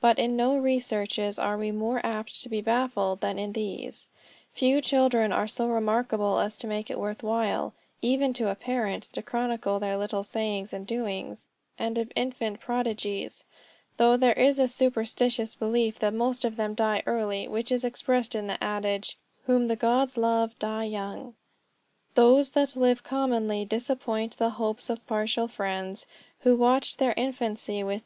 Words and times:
But 0.00 0.20
in 0.20 0.36
no 0.36 0.56
researches 0.56 1.36
are 1.36 1.58
we 1.58 1.72
more 1.72 2.00
apt 2.06 2.40
to 2.44 2.48
be 2.48 2.60
baffled 2.60 3.20
than 3.20 3.40
in 3.40 3.54
these. 3.54 4.06
Few 4.52 4.80
children 4.80 5.32
are 5.32 5.48
so 5.48 5.66
remarkable 5.66 6.38
as 6.38 6.56
to 6.58 6.68
make 6.68 6.90
it 6.90 6.96
worth 6.96 7.24
while, 7.24 7.74
even 8.00 8.32
to 8.34 8.50
a 8.50 8.54
parent, 8.54 9.02
to 9.14 9.20
chronicle 9.20 9.80
their 9.80 9.96
little 9.96 10.22
sayings 10.22 10.72
and 10.72 10.86
doings; 10.86 11.48
and 11.76 11.98
of 11.98 12.12
infant 12.14 12.60
prodigies 12.60 13.42
though 13.96 14.16
there 14.16 14.32
is 14.34 14.60
a 14.60 14.68
superstitious 14.68 15.56
belief 15.56 15.98
that 15.98 16.14
most 16.14 16.44
of 16.44 16.54
them 16.54 16.74
die 16.74 17.02
early, 17.04 17.48
which 17.48 17.72
is 17.72 17.84
expressed 17.84 18.36
in 18.36 18.46
the 18.46 18.62
adage 18.62 19.18
"Whom 19.46 19.66
the 19.66 19.74
Gods 19.74 20.16
love, 20.16 20.56
die 20.60 20.84
young," 20.84 21.34
those 22.14 22.52
that 22.52 22.76
live 22.76 23.02
commonly 23.02 23.64
disappoint 23.64 24.36
the 24.36 24.50
hopes 24.50 24.88
of 24.88 25.04
partial 25.08 25.48
friends, 25.48 26.06
who 26.42 26.54
watched 26.54 27.00
their 27.00 27.14
infancy 27.16 27.82
with 27.82 27.82
wonder 27.82 27.82
and 27.82 27.86
expectation. 27.90 28.02